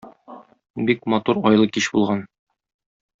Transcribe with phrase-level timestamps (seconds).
[0.87, 2.25] Бик матур айлы кич булган.